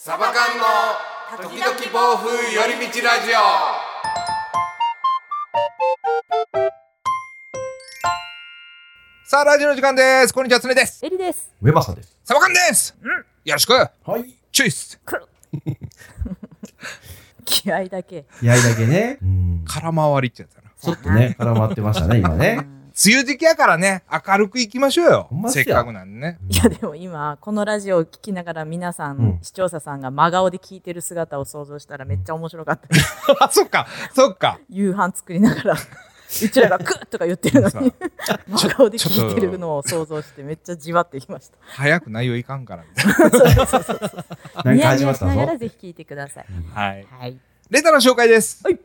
[0.00, 0.62] サバ缶の
[1.42, 3.34] 時々暴風寄り道ラジオ
[9.26, 10.32] さあ、ラジオの時間です。
[10.32, 11.04] こんにちは、つねです。
[11.04, 11.52] エリです。
[11.60, 12.16] ウェバーさんです。
[12.22, 12.96] サバ缶です。
[13.44, 13.72] よろしく。
[13.72, 14.36] はい。
[14.52, 15.00] チュイス。
[17.44, 18.24] 気合だけ。
[18.38, 19.18] 気合だけね。
[19.20, 19.64] うん。
[19.66, 20.70] 空回りってやつだな。
[20.80, 22.77] ちょっとね、絡まってましたね、今ね。
[23.06, 26.38] 梅雨時期やからね、明るくいきましょうよせっかくなんでね。
[26.48, 32.88] いやでも今このラジオを聞きながら皆さん、うん視聴者さんが真顔で聞いてる姿を想像したらめっちゃ面白かった。
[33.44, 34.58] あ、そっか、そっか。
[34.68, 35.74] 夕飯作りながら
[36.42, 37.94] うちらがクッとか言ってるのに
[38.50, 41.56] 真顔で聞いてるのを想像してめっちゃじわってきました。
[41.60, 43.18] 早く内容いかんからみたいな。
[43.18, 45.58] なんかニヤニ始まったぞヤしながら。
[45.58, 46.46] ぜひ聞いてください。
[46.74, 47.06] はい。
[47.08, 47.38] はい。
[47.70, 48.60] レターの紹介です。
[48.64, 48.80] はい。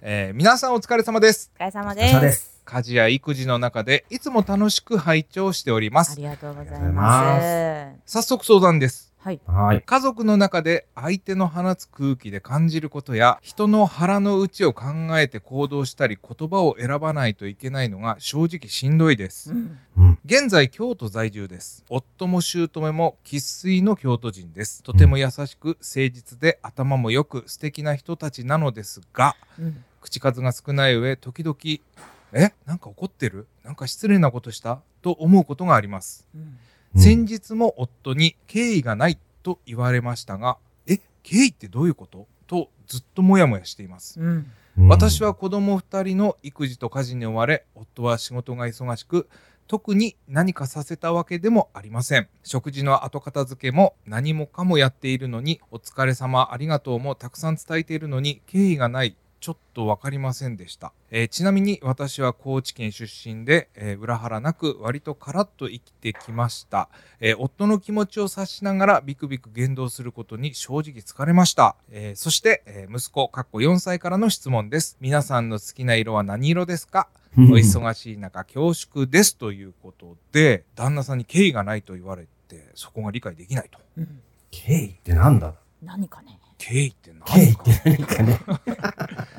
[0.00, 1.50] えー皆さんお疲れ様です。
[1.54, 2.53] お疲れ様おです。
[2.64, 6.12] 家事や育児の中でいつも楽しく拝聴しております。
[6.12, 6.90] ありがとうございま。
[6.92, 9.12] ます早速相談です。
[9.18, 9.40] はい。
[9.46, 9.82] はい。
[9.82, 14.84] 家族の中で相手の放つ空気で感じることや人の腹の内を考
[15.18, 19.52] えて行動したり言葉を選ばないといけないのが正直しんどいです。
[19.52, 20.18] うんうん。
[20.26, 31.56] 現在京都在住です夫も姑も生粋の京都人ですとても優しく誠実で頭も良く素敵な人たちなのですがうん口数が少ない上時々
[32.34, 33.46] えなんか怒ってる？
[33.62, 34.80] なんか失礼なことした？
[35.02, 36.58] と思うことがあります、うん。
[37.00, 42.26] 先日も夫に敬意がないと言われましたがえ敬意ってどういうこと？
[42.46, 44.20] とずっともやもやしています。
[44.20, 44.26] うん。
[44.26, 49.28] うん私は子供2人の育児と家事に追われ夫は仕事が忙しく
[49.68, 52.28] 特に何かさせたわけでもありません。
[52.42, 66.88] 食事の後片付けも何もかもやっているのにお疲れ様ありがとうもたくさん伝えているのに敬意がないちょっと分かりませんでした、えーちなみに私は高知県出身で、えー裏腹なく割とカラッと生きてきました、
[67.20, 74.96] えー夫の気持ちを察しながらビクビク言動することに正直疲れました、えーそして、えー息子かっこ4歳からの質問です。
[74.98, 77.08] 皆さんの好きな色は何色ですか？
[77.36, 83.78] お忙しい中恐縮ですということで旦那さんに敬意がないと言われてそこが理解できないと。
[83.98, 84.20] うん。
[84.50, 85.52] 敬意ってなんだ？
[85.82, 86.38] 何かね。
[86.56, 88.40] 敬意って何敬意って何かね。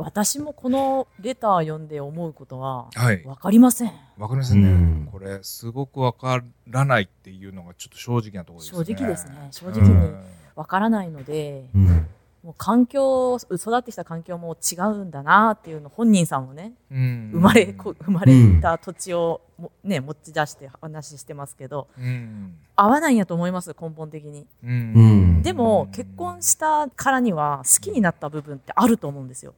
[0.00, 3.92] 私もこのレター読んで思うことははいわかりません。
[4.18, 9.48] わかりますね、うんこれすごくわからないっていうのがちょっと正直なところですね正直ですね。
[9.50, 10.16] 正う直にん
[10.54, 12.06] わからないので、うん。
[12.42, 17.30] もう環境、育ってきた環境も違うんだなっていうの本人さんもね、うん。
[17.34, 22.56] 生まれ、こ生まれた土地をも、ね、持ち出して話してますけど、うん。
[22.76, 24.46] 合わないんやと思います、根本的に。
[24.64, 24.70] うん。
[24.94, 25.02] う
[25.38, 29.54] んでも、結婚したからには好きになった部分ってあると思うんですよ。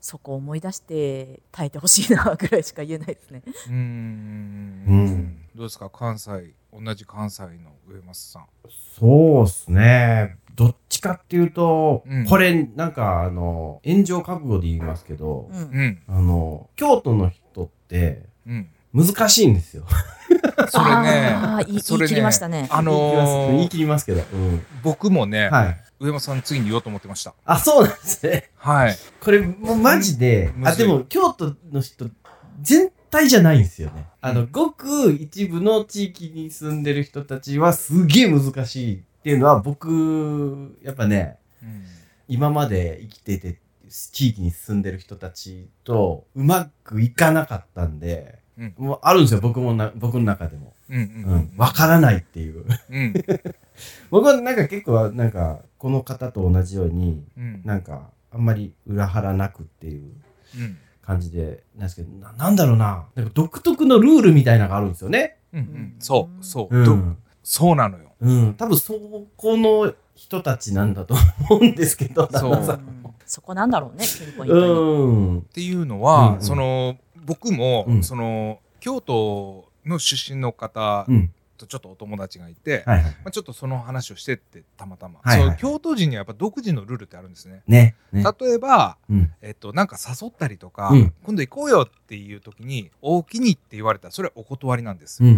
[0.00, 3.42] そこを思い出して耐えてほしいなぐらいしか言えないですね。
[3.68, 3.74] うん。
[3.74, 5.38] うん。
[5.54, 5.88] どうですか？
[5.90, 7.48] 関西同じ関西の
[7.88, 8.46] 上松さん。
[8.98, 10.36] そうっすね。
[10.56, 19.84] どっちかっていうとうん、これ、なんか、あの、炎上覚悟で言いますけどう、んうんあの、京都の人ってうん難しいんですよ。
[20.68, 21.36] それね
[21.66, 22.66] 言いそれね言い切りましたね。
[22.70, 24.22] あのー言い切りますけど。
[24.32, 25.82] うん僕もね、はい。
[26.00, 28.50] 上松さん次に言おうと思ってましたあ、そうなんですね。
[28.56, 32.08] はいこれ、もうマジで、あ、でも、京都の人、
[32.60, 34.06] 全体じゃないんですよね。
[34.20, 41.82] あの、ごく一部の地域に住んでる人たちはすげえ難しいっていうのは、僕、やっぱね、うん
[42.28, 50.74] 今まで生きてて、地域に住んでる人たちとうまくいかなかったんで、うんもうあるんですよ、僕もな、僕の中でも。
[50.88, 51.52] うんううんん。
[51.56, 52.64] わからないっていう。
[52.90, 53.14] うん
[54.10, 60.12] 僕はなんか結構、なんか、この方と同じように、うんなんか、あんまり裏腹なくっていう
[60.56, 63.06] うん感じで、なんですけど、ななんだろうな。
[63.16, 65.36] なんか独特のルールみたいなのがあるんですよね。
[65.52, 67.16] うんうんそうそう、どうん。
[67.42, 68.54] そうなのようん。
[68.54, 68.94] 多分そ
[69.36, 71.14] この人たちなんだと
[71.50, 74.62] 思うんですけど、そう旦那さんうんそこなんだろうね、ピンポイントに。
[74.62, 74.72] う
[75.34, 75.38] ん。
[75.40, 81.32] っていうのは、うんうんその僕も、うんその京都の出身の方うん。
[81.58, 83.12] とちょっとお友達がいて、はいはい。
[83.12, 87.62] まあ、ちょっとその話をしてってたまたま、はいはい京都人にはやっぱ独自のルールってあるんですね。
[87.66, 87.94] ね。
[88.12, 88.22] ね。
[88.38, 89.32] 例えば、うん。
[89.40, 95.24] えっと、なんか誘ったりとか、うん今度行こうよっていう時に「おおきに」って言われたらそれはお断りなんです。
[95.24, 95.30] うん。
[95.30, 95.36] うん。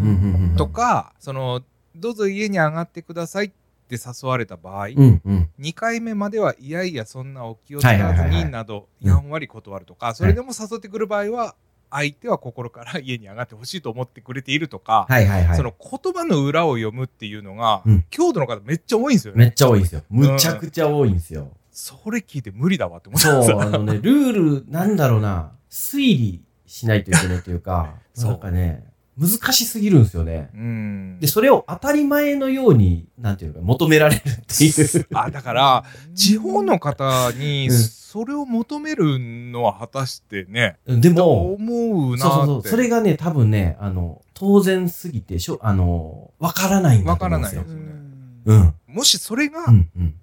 [0.50, 0.56] うん。
[0.56, 1.62] とかその
[1.99, 3.50] 「どうぞ家に上がってください」っ
[3.89, 5.23] て誘われた場合、うん。
[5.25, 5.50] うん。
[5.59, 11.55] 2回目まではいやいやそんなお気をつかずになどやんわり断るとか、それでも誘ってくる場合は
[11.91, 15.56] 相手は心から家に上がってほしいと思ってくれているとか、はいはいはい。
[15.56, 19.44] その言葉の裏を読むっていうのが、うん京都の方めっちゃ多いんですよね。
[19.44, 20.03] めっちゃ多いんですよ。
[20.11, 21.51] むちゃくちゃ多いんですよ。
[21.71, 28.85] それ聞いて無理だわって思ったそう、あのね、ルール、なんだろうな、推理しないといけないというか、 そうなんかね、
[29.19, 30.50] 難しすぎるんですよね。
[30.55, 35.06] うんで、それを当たり前のように、なんていうのか、求められるっていう。
[35.15, 35.85] あだから
[36.15, 37.76] 地方の方にうん
[38.09, 42.70] それを求めるのは果たしてね、でとも、思うなってそうそうそう。
[42.70, 47.73] それがね、多分ね、あの、当然すぎて、しょ、あの、わからないんだと思うんですよわか。
[47.75, 48.94] らないようん。
[48.94, 49.67] もしそれが。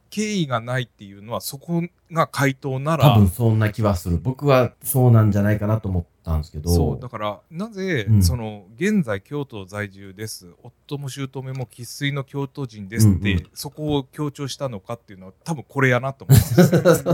[0.09, 4.17] 敬意がないっていうのはそこが回答な多ら分そんな気はする。
[4.17, 6.69] 僕はそうなんじゃないかなと思ったんですけど。
[6.69, 17.11] そうだからなぜ、うんその現在京都在住です夫も姑も生粋の京都人ですって、うんうんそこを強調したのかっていうのは多分これやなと思うんですそ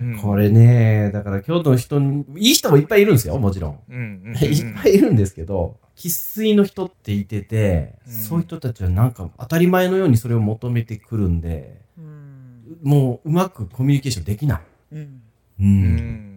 [0.00, 3.80] うんこれね、だから京都の人に、いい人もいっぱいいるんですよ、もちろん。
[3.90, 14.60] うんうんうん いっぱいいるんですけど、生粋の人っていてて、うんそういう人たちはなんか当たり前のようにそれを求めてくるんで、うんもううまくコミュニケーションできない。
[14.92, 15.04] うんう。
[15.60, 16.31] うんん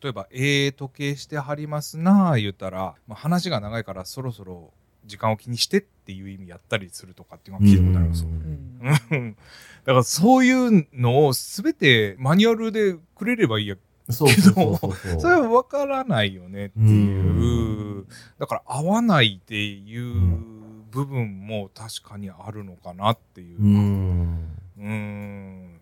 [0.00, 4.72] 例えば「ええ時計してはりますな」言ったら、まあ、話が長いからそろそろ
[5.04, 9.36] 時間を気にしてっていう意味やったりするとかっていうのが聞いたことあります
[9.84, 13.76] だからそういうのを全てマニュアルでくれればいいや
[14.10, 14.50] そうそ
[15.28, 18.00] れは分からないよねっていう。
[18.00, 18.06] う
[18.38, 20.14] だから合わないっていう
[20.90, 23.58] 部分も確かにあるのかなっていう。
[23.60, 23.62] う。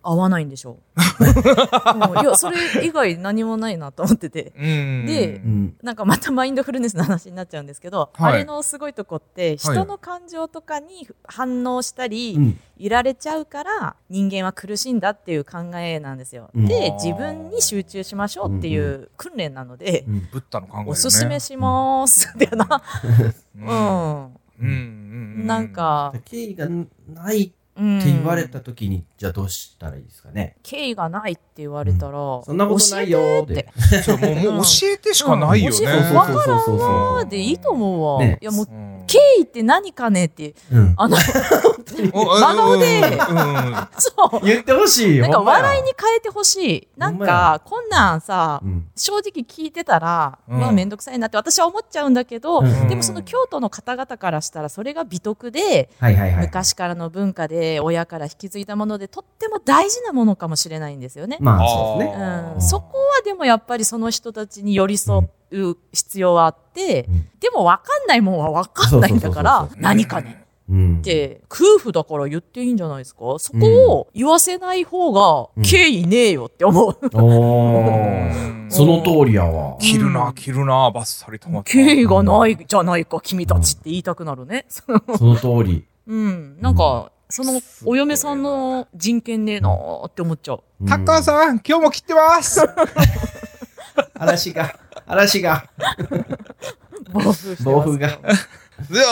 [0.03, 0.75] 合わないんでしょう。
[1.21, 4.53] うんいや、それ以外何もないなと思ってて。
[4.57, 5.77] うんでうん。
[5.83, 12.59] なんかまたマインドフルネスの話になっちゃうんですけど、はいあれのすごいとこって人の感情とかに反応したり、うん。
[12.77, 16.49] いられちゃうから人間は苦しいんだっていう考えなんですよ。
[16.55, 22.81] うんで自分に集中しましょうっていう訓練なので、うんブッダの考えよねおすすめしますってな。
[23.55, 24.41] ううんん。
[24.61, 24.67] うんう
[25.43, 26.67] んなんか、敬意が
[27.07, 30.55] ないってうん言われた時に、じゃあどうしたらいいですかね？
[30.63, 33.69] 敬意がないって言われたら、そんなことないよー教えて。
[34.51, 35.77] もう教えてしかないよね。
[35.77, 35.85] うん。
[35.85, 38.19] 教えてそうわからんわーでいいと思うわ。
[38.19, 38.37] ね。
[38.41, 38.67] いやもう
[39.01, 40.93] うん敬意って何かねってうん。
[40.97, 41.17] あの
[42.13, 43.01] お真顔で
[43.97, 45.19] そう言ってほしい。
[45.19, 48.87] なんか笑いに変えてほしいなんかこんなんさうん。
[48.95, 56.45] 正直聞いてたら、うんまあ面倒くさいなって私は思っちゃうんだけど、うんでもその京都の方々からしたらそれが美徳で、はいはいはい。
[56.45, 61.37] 昔からの文化で親から引き継いだものでとっても大事なものかもしれないんですよね。
[61.39, 62.23] まあそうですね。
[62.55, 71.01] うん、そこはでもやっぱりその人たちに寄り添う必要はあって、うんでも分かんないもんは分かんないんだから何かねうんっ。
[71.01, 73.39] て夫婦だから言っていいんじゃないですか？
[73.39, 76.95] そこを言わせない方がうん敬意ねえよって思う。
[76.95, 78.67] おうー。
[78.67, 79.75] んその通りやわ。
[79.79, 81.63] 切るな切るなバッサリ止ま。
[81.63, 84.65] 敬意がないじゃないか君たちって言いたくなるね。
[84.69, 84.83] そ
[85.25, 85.83] の通り。
[86.07, 90.63] うん、なんかそのお嫁さんの人権ねえなーって思っちゃう。
[90.87, 92.61] タッカーさん今日も切ってます。
[94.13, 94.75] 嵐が、
[95.07, 95.65] 嵐が、
[97.11, 98.07] 暴風してます暴風が。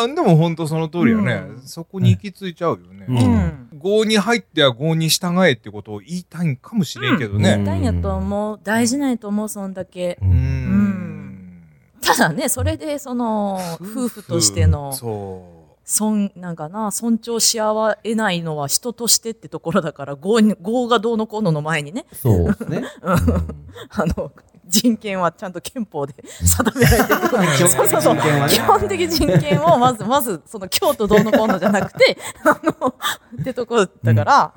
[0.07, 3.05] ででも本当その通りよね、うんそこに行き着いちゃうよね。
[3.07, 3.69] ううんん。
[3.81, 7.61] 業に入っては業に従えってことを言いたいんかもしれんけどうんね。
[7.63, 8.59] 大んやと思う。
[8.63, 10.17] 大事なんやと思う、そんだけ。
[10.21, 11.63] ううんん
[12.01, 15.58] ただね、それで、その、夫婦としての、そう。
[15.89, 22.83] 尊、なんかな、尊重し合わえないのは人としてってところだから、合に、合がどうのこうのの前にね、そうですね。
[23.01, 24.31] あの、
[24.67, 26.13] 人権はちゃんと憲法で
[26.43, 27.19] 定められてる。
[27.19, 28.15] 基本的そうそうそう。
[28.17, 32.95] 人権はね基本的人権をまず、まず、その京都どうのこうのじゃなくて、あの、
[33.41, 34.53] ってとこだから、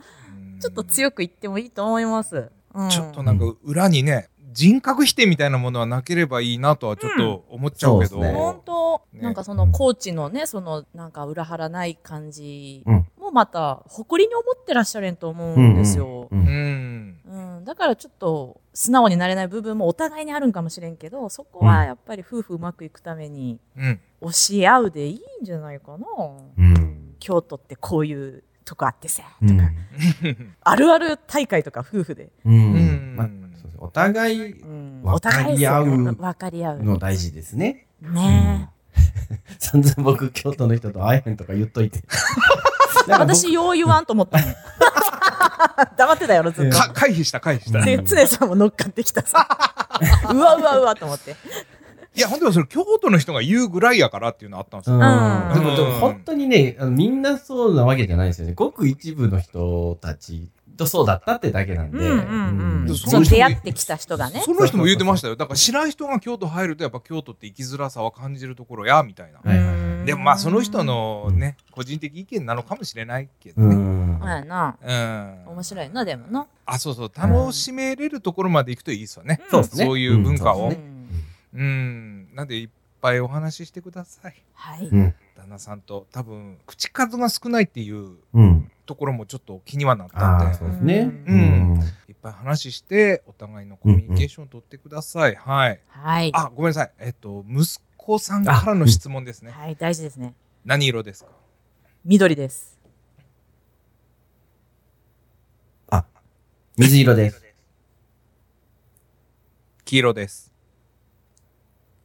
[0.61, 2.51] ちょっと強く言ってもいいと思います。
[2.75, 2.89] うん。
[2.91, 8.17] ちょっとなんか裏にね、人格否定みたいなものはなければいいなとはちょっと思っちゃうけど。
[8.17, 16.29] うんね本当、ねなんかそのコーチのね、そのなんか裏腹ない感じうんもまた誇りに思ってらっしゃるんと思うんですよ。
[16.31, 17.21] ううんん。
[17.25, 24.01] うん、だからちょっと素直になれない部分もお互いにあるんかもしれんけど、そこはやっぱり夫婦うまくいくためにうん。
[24.21, 26.07] 教え合うでいいんじゃないかな。
[26.59, 27.15] うん。
[27.19, 29.71] 京都ってこういうとこあってさ、うんとか、
[30.63, 33.15] あるある大会とか夫婦で、うん。
[33.17, 33.29] まあ
[33.83, 36.83] お互いうん、分かり合うお互いですよ分かり合う。
[36.85, 37.89] の大事ですね。
[38.01, 38.71] ね
[39.59, 42.01] 散々僕、京都の人と会えへんとか言っといて。
[43.09, 44.39] 私、よう言わんと思った。
[45.99, 46.77] 黙ってたよ、ずっと。
[46.77, 47.81] か回避した回避した。
[47.81, 49.49] うんで、常さんも乗っかってきたさ。
[50.33, 51.35] うわうわうわと思って。
[52.15, 54.99] いや、ほんとそれ京都の人が言うぐらいやからっていうのあったんですよ。
[54.99, 55.05] で
[55.61, 58.53] も、でも本当にね、あのみんなそうなわけじゃないですよね。
[58.55, 61.99] ごく一部の人たちとそうだったってだけなんで。
[61.99, 62.19] うんうんう
[62.85, 62.87] ん。
[62.87, 64.43] でそう、出会ってきた人がね。
[64.45, 65.37] そ の人も言ってましたよ。
[65.37, 70.05] だから知らん人が京都入るとやっぱ京都って生きづらさは感じるところや、みたいな。
[70.05, 73.75] でもまあその人、のね、個人的意見なのかもしれないけどうね。
[73.75, 74.77] うやな。
[74.83, 75.53] うん。
[75.53, 76.47] 面白いな、でもな。
[76.67, 77.13] あ、そうそう。
[77.15, 79.41] 楽しめれるところまで行くといいですよね。
[79.51, 79.85] そうですね。
[79.85, 80.85] そういう文化をうですね
[81.55, 82.35] うん。
[82.35, 82.71] なんで一
[83.03, 84.87] ぱいお話ししてくださいはい。
[84.87, 85.15] うん。
[85.37, 88.71] 旦那さんと多分口数が少ないっていううん。
[88.87, 90.47] ところもちょっと気にはなったんで。
[90.47, 91.11] ああ、そうですね。
[91.27, 91.81] うん。
[92.09, 95.81] いっぱい話してお互いのコミュニケーションを取ってください、はい。
[95.89, 96.31] はい。
[96.35, 96.93] あごめんなさい。
[96.99, 99.53] えっと息子さんからの質問ですね。
[99.53, 100.35] はい、大事ですね。
[100.65, 101.31] 何色ですか？
[102.05, 102.73] 緑です。
[106.79, 107.45] 水色です。
[109.85, 110.51] 黄色です。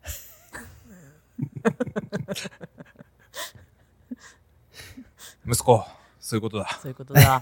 [5.47, 5.85] 息子
[6.27, 7.41] そういうことだそういうことだ。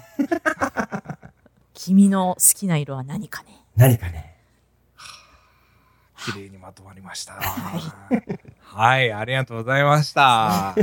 [1.74, 3.66] 君の好きな色は何かね？
[3.76, 4.36] 何かね。
[6.24, 7.34] 綺麗にまとまりました。
[8.62, 10.76] はい、ありがとうございました。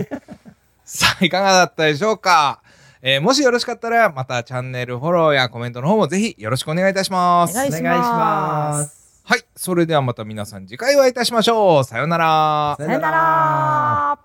[0.85, 2.61] さあ、いかがだったでしょうか、
[3.03, 7.53] えーもしよろしかったら、またチャンネルフォローやコメントの方もぜひよろしくお願いいたします。
[7.53, 7.91] お願いしま。
[7.93, 11.85] ますはい、それではまた皆さん次回お会いいたしましょう。
[11.85, 12.75] さようなら。
[12.77, 14.19] さよな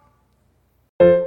[0.99, 1.26] ら。